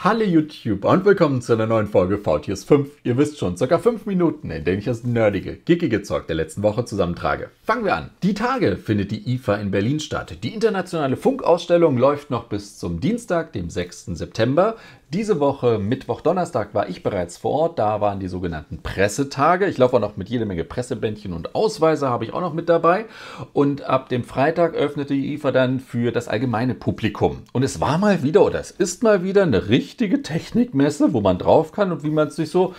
[0.00, 2.88] Hallo YouTube und willkommen zu einer neuen Folge VTS 5.
[3.02, 6.62] Ihr wisst schon, circa 5 Minuten, in denen ich das nerdige, geekige Zeug der letzten
[6.62, 7.50] Woche zusammentrage.
[7.64, 8.10] Fangen wir an.
[8.22, 10.36] Die Tage findet die IFA in Berlin statt.
[10.44, 14.04] Die internationale Funkausstellung läuft noch bis zum Dienstag, dem 6.
[14.16, 14.76] September.
[15.12, 17.78] Diese Woche, Mittwoch, Donnerstag, war ich bereits vor Ort.
[17.78, 19.66] Da waren die sogenannten Pressetage.
[19.66, 22.68] Ich laufe auch noch mit jede Menge Pressebändchen und Ausweise habe ich auch noch mit
[22.68, 23.06] dabei.
[23.54, 27.38] Und ab dem Freitag öffnete die IFA dann für das allgemeine Publikum.
[27.52, 31.38] Und es war mal wieder oder es ist mal wieder eine richtige Technikmesse, wo man
[31.38, 32.74] drauf kann und wie man es sich so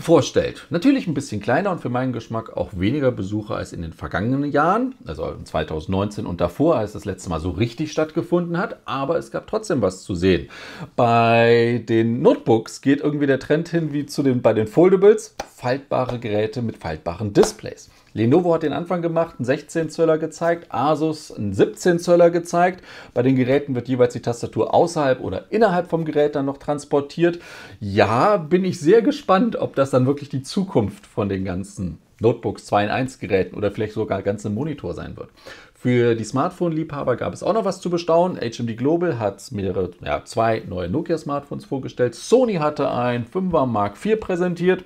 [0.00, 0.66] vorstellt.
[0.68, 4.50] Natürlich ein bisschen kleiner und für meinen Geschmack auch weniger Besucher als in den vergangenen
[4.50, 9.30] Jahren, also 2019 und davor, als das letzte Mal so richtig stattgefunden hat, aber es
[9.30, 10.48] gab trotzdem was zu sehen.
[10.96, 16.18] Bei den Notebooks geht irgendwie der Trend hin wie zu den bei den Foldables, faltbare
[16.18, 17.90] Geräte mit faltbaren Displays.
[18.14, 22.84] Lenovo hat den Anfang gemacht, einen 16 Zöller gezeigt, Asus einen 17 Zöller gezeigt.
[23.12, 27.40] Bei den Geräten wird jeweils die Tastatur außerhalb oder innerhalb vom Gerät dann noch transportiert.
[27.80, 32.66] Ja, bin ich sehr gespannt, ob das dann wirklich die Zukunft von den ganzen Notebooks
[32.66, 35.30] 2 in 1 Geräten oder vielleicht sogar ganze Monitor sein wird.
[35.74, 38.38] Für die Smartphone-Liebhaber gab es auch noch was zu bestaunen.
[38.38, 42.14] HMD Global hat mehrere, ja, zwei neue Nokia-Smartphones vorgestellt.
[42.14, 44.84] Sony hatte ein 5er Mark IV präsentiert.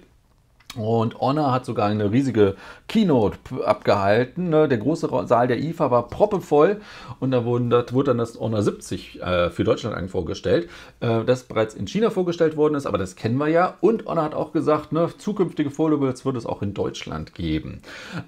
[0.76, 2.54] Und Honor hat sogar eine riesige
[2.88, 4.50] Keynote abgehalten.
[4.50, 4.68] Ne?
[4.68, 6.82] Der große Saal der IFA war proppevoll
[7.20, 10.68] und da, wurde dann das Honor 70 äh, für Deutschland vorgestellt,
[11.00, 13.78] äh, das bereits in China vorgestellt worden ist, aber das kennen wir ja.
[13.80, 17.80] Und Honor hat auch gesagt, ne, zukünftige Foldables wird es auch in Deutschland geben.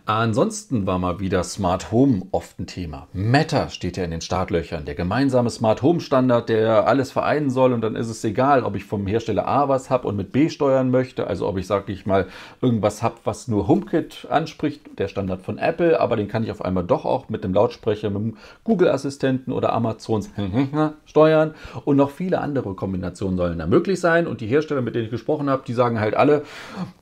[0.06, 3.06] Ansonsten war mal wieder Smart Home oft ein Thema.
[3.12, 7.74] Meta steht ja in den Startlöchern, der gemeinsame Smart Home Standard, der alles vereinen soll
[7.74, 10.48] und dann ist es egal, ob ich vom Hersteller A was habe und mit B
[10.48, 12.28] steuern möchte, also ob ich, sage ich mal,
[12.60, 16.64] irgendwas habe, was nur HomeKit anspricht, der Standard von Apple, aber den kann ich auf
[16.64, 20.30] einmal doch auch mit dem Lautsprecher, mit dem Google-Assistenten oder Amazons
[21.04, 25.06] steuern und noch viele andere Kombinationen sollen da möglich sein und die Hersteller, mit denen
[25.06, 26.42] ich gesprochen habe, die sagen halt alle,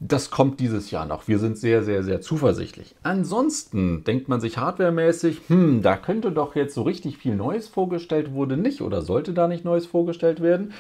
[0.00, 1.28] das kommt dieses Jahr noch.
[1.28, 2.94] Wir sind sehr, sehr, sehr zuversichtlich.
[3.02, 8.32] Ansonsten denkt man sich hardwaremäßig, hm, da könnte doch jetzt so richtig viel Neues vorgestellt
[8.32, 10.72] wurde nicht oder sollte da nicht Neues vorgestellt werden.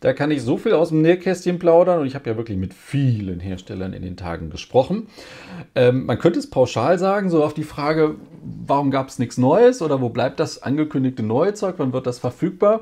[0.00, 2.74] Da kann ich so viel aus dem Nähkästchen plaudern und ich habe ja wirklich mit
[2.74, 5.08] vielen Herstellern in den Tagen gesprochen.
[5.74, 8.16] Ähm, man könnte es pauschal sagen, so auf die Frage,
[8.66, 12.18] warum gab es nichts Neues oder wo bleibt das angekündigte neue Zeug, wann wird das
[12.18, 12.80] verfügbar?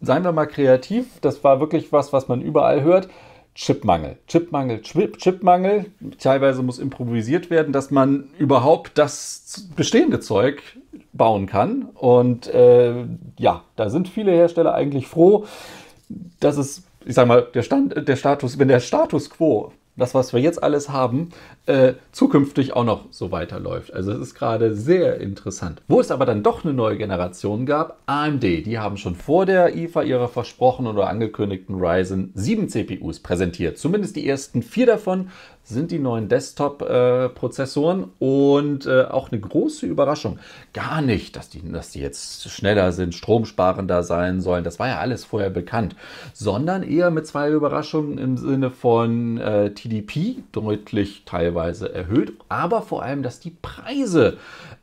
[0.00, 3.08] Seien wir mal kreativ, das war wirklich was, was man überall hört.
[3.54, 5.86] Chipmangel, Chipmangel, Chip, Chipmangel.
[6.18, 10.62] Teilweise muss improvisiert werden, dass man überhaupt das bestehende Zeug
[11.12, 11.82] bauen kann.
[11.94, 13.04] Und äh,
[13.38, 15.44] ja, da sind viele Hersteller eigentlich froh,
[16.40, 20.32] dass es, ich sag mal, der, Stand, der Status, wenn der Status quo, das, was
[20.32, 21.30] wir jetzt alles haben,
[21.66, 23.92] äh, zukünftig auch noch so weiterläuft.
[23.92, 25.80] Also es ist gerade sehr interessant.
[25.86, 29.76] Wo es aber dann doch eine neue Generation gab, AMD, die haben schon vor der
[29.76, 33.78] IFA ihre versprochenen oder angekündigten Ryzen 7 CPUs präsentiert.
[33.78, 35.30] Zumindest die ersten vier davon
[35.64, 40.40] sind die neuen Desktop-Prozessoren äh, und äh, auch eine große Überraschung.
[40.72, 44.64] Gar nicht, dass die, dass die jetzt schneller sind, stromsparender sein sollen.
[44.64, 45.94] Das war ja alles vorher bekannt,
[46.32, 52.82] sondern eher mit zwei Überraschungen im Sinne von äh, TDP deutlich teilweise teilweise erhöht, aber
[52.82, 54.38] vor allem, dass die Preise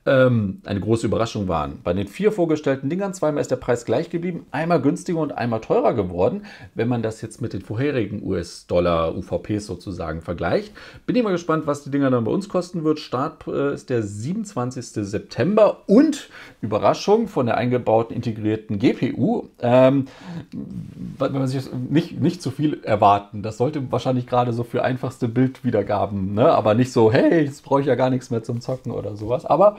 [0.10, 1.80] ähm, eine große Überraschung waren.
[1.84, 5.62] Bei den vier vorgestellten Dingern zweimal ist der Preis gleich geblieben, einmal günstiger und einmal
[5.62, 6.46] teurer geworden.
[6.74, 10.74] Wenn man das jetzt mit den vorherigen US-Dollar UVPs sozusagen vergleicht,
[11.06, 13.00] bin ich mal gespannt, was die Dinger dann bei uns kosten wird.
[13.00, 14.86] Start äh, ist der 27.
[14.86, 16.30] September und
[16.62, 19.50] Überraschung von der eingebauten integrierten GPU.
[19.62, 20.06] Ähm,
[20.52, 23.44] wenn man sich nicht, nicht zu viel erwarten.
[23.44, 26.52] Das sollte wahrscheinlich gerade so für einfachste Bildwiedergaben, ne?
[26.52, 29.46] aber nicht so, hey, jetzt brauche ich ja gar nichts mehr zum Zocken oder sowas.
[29.46, 29.78] Aber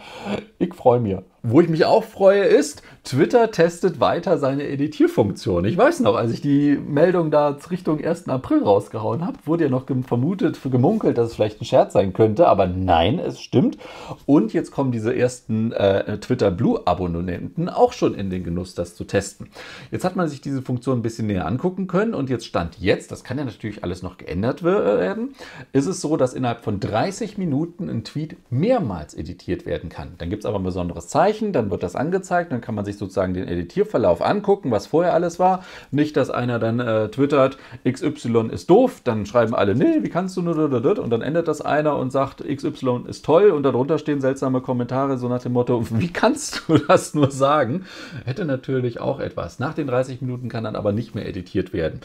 [0.59, 1.17] ich freue mich.
[1.43, 5.65] Wo ich mich auch freue, ist, Twitter testet weiter seine Editierfunktion.
[5.65, 8.29] Ich weiß noch, als ich die Meldung da Richtung 1.
[8.29, 12.47] April rausgehauen habe, wurde ja noch vermutet, gemunkelt, dass es vielleicht ein Scherz sein könnte.
[12.47, 13.79] Aber nein, es stimmt.
[14.27, 19.05] Und jetzt kommen diese ersten äh, Twitter Blue-Abonnenten auch schon in den Genuss, das zu
[19.05, 19.49] testen.
[19.91, 23.11] Jetzt hat man sich diese Funktion ein bisschen näher angucken können und jetzt stand jetzt,
[23.13, 25.31] das kann ja natürlich alles noch geändert werden,
[25.73, 30.17] ist es so, dass innerhalb von 30 Minuten ein Tweet mehrmals editiert werden kann.
[30.19, 32.85] Dann gibt es aber ein besonderes Zeichen Zeichen, dann wird das angezeigt, dann kann man
[32.85, 35.63] sich sozusagen den Editierverlauf angucken, was vorher alles war.
[35.93, 37.57] Nicht, dass einer dann äh, twittert,
[37.89, 41.61] XY ist doof, dann schreiben alle, nee, wie kannst du nur, und dann ändert das
[41.61, 45.85] einer und sagt, XY ist toll und darunter stehen seltsame Kommentare, so nach dem Motto,
[45.91, 47.85] wie kannst du das nur sagen?
[48.25, 49.61] Hätte natürlich auch etwas.
[49.61, 52.01] Nach den 30 Minuten kann dann aber nicht mehr editiert werden.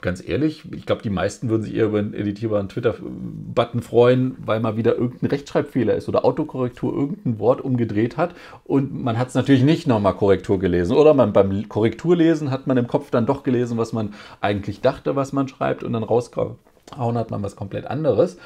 [0.00, 4.60] Ganz ehrlich, ich glaube, die meisten würden sich eher über einen editierbaren Twitter-Button freuen, weil
[4.60, 8.34] mal wieder irgendein Rechtschreibfehler ist oder Autokorrektur irgendein Wort umgedreht hat
[8.64, 10.96] und man hat es natürlich nicht nochmal Korrektur gelesen.
[10.96, 15.16] Oder man beim Korrekturlesen hat man im Kopf dann doch gelesen, was man eigentlich dachte,
[15.16, 16.56] was man schreibt und dann rausgehauen
[16.96, 18.38] hat man was komplett anderes.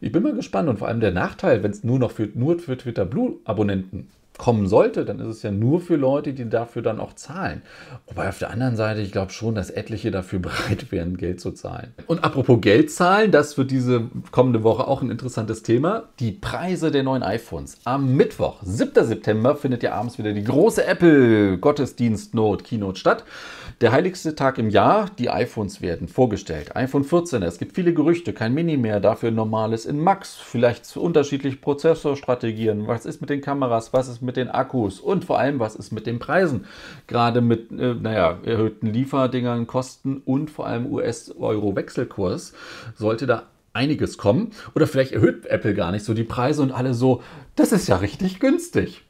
[0.00, 2.58] Ich bin mal gespannt und vor allem der Nachteil, wenn es nur noch für, nur
[2.58, 6.80] für Twitter Blue Abonnenten kommen sollte, dann ist es ja nur für Leute, die dafür
[6.80, 7.62] dann auch zahlen.
[8.06, 11.50] Wobei auf der anderen Seite, ich glaube schon, dass etliche dafür bereit wären, Geld zu
[11.50, 11.92] zahlen.
[12.06, 16.04] Und apropos Geld zahlen, das wird diese kommende Woche auch ein interessantes Thema.
[16.20, 17.78] Die Preise der neuen iPhones.
[17.84, 19.04] Am Mittwoch, 7.
[19.04, 23.24] September, findet ja abends wieder die große Apple Gottesdienst Note Keynote statt.
[23.80, 26.74] Der heiligste Tag im Jahr, die iPhones werden vorgestellt.
[26.74, 31.58] iPhone 14, es gibt viele Gerüchte, kein Mini mehr, dafür normales in Max, vielleicht unterschiedliche
[31.58, 32.88] Prozessorstrategien.
[32.88, 35.92] Was ist mit den Kameras, was ist mit den Akkus und vor allem, was ist
[35.92, 36.66] mit den Preisen?
[37.06, 42.52] Gerade mit, äh, naja, erhöhten Lieferdingern, Kosten und vor allem US-Euro-Wechselkurs
[42.94, 44.50] sollte da einiges kommen.
[44.74, 47.22] Oder vielleicht erhöht Apple gar nicht so die Preise und alle so,
[47.56, 49.04] das ist ja richtig günstig.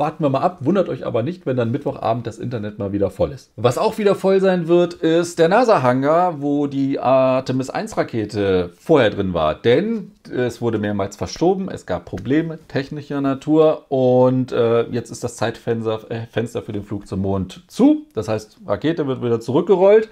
[0.00, 3.10] Warten wir mal ab, wundert euch aber nicht, wenn dann Mittwochabend das Internet mal wieder
[3.10, 3.50] voll ist.
[3.56, 9.34] Was auch wieder voll sein wird, ist der NASA-Hangar, wo die Artemis 1-Rakete vorher drin
[9.34, 9.54] war.
[9.54, 15.36] Denn es wurde mehrmals verschoben, es gab Probleme technischer Natur und äh, jetzt ist das
[15.36, 18.06] Zeitfenster äh, Fenster für den Flug zum Mond zu.
[18.14, 20.08] Das heißt, Rakete wird wieder zurückgerollt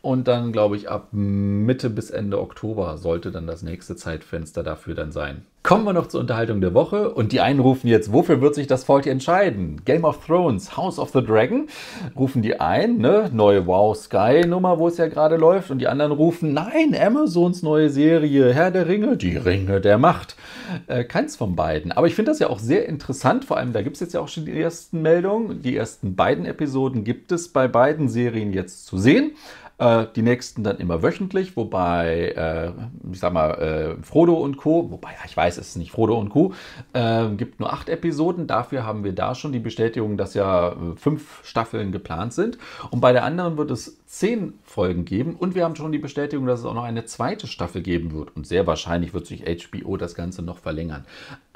[0.00, 4.94] und dann, glaube ich, ab Mitte bis Ende Oktober sollte dann das nächste Zeitfenster dafür
[4.94, 5.44] dann sein.
[5.66, 7.10] Kommen wir noch zur Unterhaltung der Woche.
[7.10, 9.82] Und die einen rufen jetzt, wofür wird sich das Volk entscheiden?
[9.84, 11.66] Game of Thrones, House of the Dragon,
[12.14, 13.30] rufen die ein, ne?
[13.32, 15.72] Neue Wow Sky Nummer, wo es ja gerade läuft.
[15.72, 20.36] Und die anderen rufen, nein, Amazons neue Serie, Herr der Ringe, die Ringe der Macht.
[20.86, 21.90] Äh, keins von beiden.
[21.90, 23.44] Aber ich finde das ja auch sehr interessant.
[23.44, 25.62] Vor allem, da gibt es jetzt ja auch schon die ersten Meldungen.
[25.62, 29.32] Die ersten beiden Episoden gibt es bei beiden Serien jetzt zu sehen.
[29.78, 32.72] Äh, die nächsten dann immer wöchentlich, wobei, äh,
[33.12, 36.18] ich sag mal, äh, Frodo und Co., wobei, ja, ich weiß, es ist nicht Frodo
[36.18, 36.54] und Co.,
[36.94, 38.46] äh, gibt nur acht Episoden.
[38.46, 42.56] Dafür haben wir da schon die Bestätigung, dass ja äh, fünf Staffeln geplant sind.
[42.90, 45.36] Und bei der anderen wird es zehn Folgen geben.
[45.36, 48.34] Und wir haben schon die Bestätigung, dass es auch noch eine zweite Staffel geben wird.
[48.34, 51.04] Und sehr wahrscheinlich wird sich HBO das Ganze noch verlängern.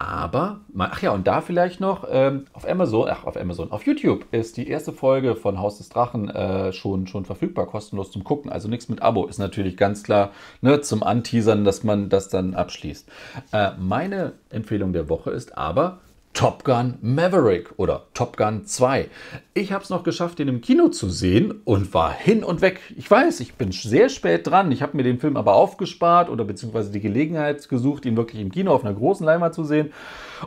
[0.01, 4.25] Aber, ach ja, und da vielleicht noch ähm, auf Amazon, ach, auf Amazon, auf YouTube
[4.33, 8.51] ist die erste Folge von Haus des Drachen äh, schon, schon verfügbar, kostenlos zum Gucken.
[8.51, 9.27] Also nichts mit Abo.
[9.27, 10.31] Ist natürlich ganz klar
[10.63, 13.11] ne, zum Anteasern, dass man das dann abschließt.
[13.53, 15.99] Äh, meine Empfehlung der Woche ist aber,
[16.33, 19.09] Top Gun Maverick oder Top Gun 2.
[19.53, 22.81] Ich habe es noch geschafft, den im Kino zu sehen und war hin und weg.
[22.97, 24.71] Ich weiß, ich bin sehr spät dran.
[24.73, 28.53] Ich habe mir den Film aber aufgespart oder beziehungsweise die Gelegenheit gesucht, ihn wirklich im
[28.53, 29.93] Kino auf einer großen Leinwand zu sehen.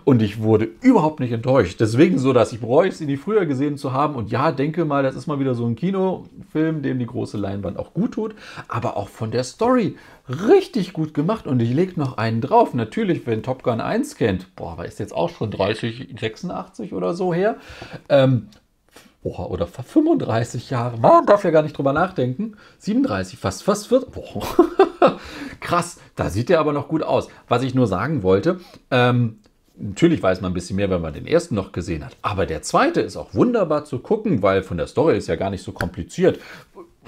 [0.06, 1.80] Und ich wurde überhaupt nicht enttäuscht.
[1.80, 4.16] Deswegen so, dass ich bereue es, ihn nie früher gesehen zu haben.
[4.16, 7.78] Und ja, denke mal, das ist mal wieder so ein Kinofilm, dem die große Leinwand
[7.78, 8.36] auch gut tut.
[8.68, 9.98] Aber auch von der Story
[10.28, 11.48] richtig gut gemacht.
[11.48, 12.74] Und ich lege noch einen drauf.
[12.74, 17.14] Natürlich, wenn Top Gun 1 kennt, boah, aber ist jetzt auch schon 30, 86 oder
[17.14, 17.58] so her.
[18.10, 18.48] Ähm,
[19.24, 20.98] Boah, oder 35 Jahre.
[20.98, 22.58] Man darf ja gar nicht drüber nachdenken.
[22.80, 24.12] 37, fast, fast 40.
[24.12, 24.44] Boah.
[25.62, 27.30] Krass, da sieht er aber noch gut aus.
[27.48, 28.60] Was ich nur sagen wollte,
[28.92, 29.40] ähm,
[29.76, 32.16] Natürlich weiß man ein bisschen mehr, wenn man den ersten noch gesehen hat.
[32.22, 35.50] Aber der zweite ist auch wunderbar zu gucken, weil von der Story ist ja gar
[35.50, 36.40] nicht so kompliziert.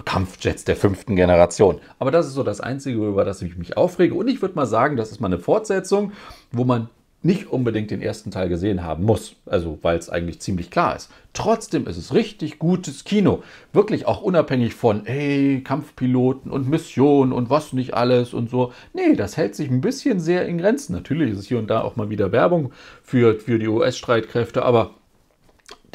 [0.03, 1.80] Kampfjets der fünften Generation.
[2.00, 4.15] Aber das ist so das Einzige, über das ich mich aufrege.
[4.15, 6.12] Und ich würde mal sagen, das ist mal eine Fortsetzung,
[6.51, 6.89] wo man
[7.25, 11.09] nicht unbedingt den ersten Teil gesehen haben muss, also weil es eigentlich ziemlich klar ist.
[11.33, 13.42] Trotzdem ist es richtig gutes Kino.
[13.74, 18.74] Wirklich auch unabhängig von, hey, Kampfpiloten und Mission und was nicht alles und so.
[18.93, 20.93] Nee, das hält sich ein bisschen sehr in Grenzen.
[20.93, 24.91] Natürlich ist es hier und da auch mal wieder Werbung für, für die US-Streitkräfte, aber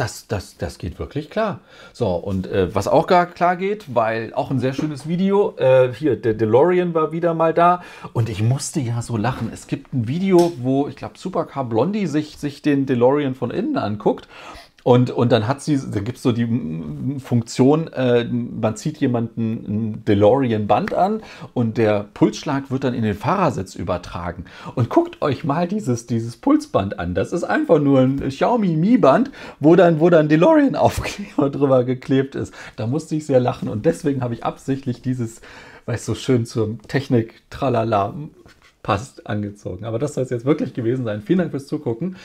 [0.01, 1.61] das, das, das geht wirklich klar.
[1.93, 5.93] So, und äh, was auch gar klar geht, weil auch ein sehr schönes Video, äh,
[5.93, 7.83] hier, der DeLorean war wieder mal da
[8.15, 9.51] und ich musste ja so lachen.
[9.53, 13.77] Es gibt ein Video, wo, ich glaube, Supercar Blondie sich, sich den DeLorean von innen
[13.77, 14.27] anguckt
[14.83, 16.49] und, und dann hat sie, da gibt es so die
[17.19, 21.23] Funktion, äh, man zieht jemanden ein DeLorean-Band an
[21.55, 24.47] und der Pulsschlag wird dann in den Fahrersitz übertragen.
[24.75, 27.15] Und guckt euch mal dieses, dieses Pulsband an.
[27.15, 32.55] Das ist einfach nur ein Xiaomi Mi-Band, wo dann, wo dann DeLorean-Aufkleber drüber geklebt ist.
[32.77, 35.41] Da musste ich sehr lachen und deswegen habe ich absichtlich dieses,
[35.87, 38.15] weißt du, so schön zur Technik, tralala,
[38.83, 39.85] passt angezogen.
[39.85, 41.23] Aber das soll es jetzt wirklich gewesen sein.
[41.23, 42.17] Vielen Dank fürs Zugucken.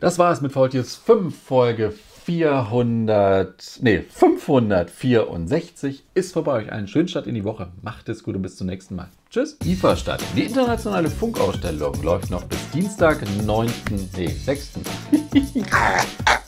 [0.00, 1.92] Das war es mit VTS 5 Folge
[2.24, 6.62] 400, nee, 564 ist vorbei.
[6.62, 7.68] Euch einen schönen Start in die Woche.
[7.82, 9.08] Macht es gut und bis zum nächsten Mal.
[9.28, 9.58] Tschüss.
[9.62, 10.22] IFA Stadt.
[10.34, 13.70] Die internationale Funkausstellung läuft noch bis Dienstag, 9.,
[14.16, 14.72] nee, 6.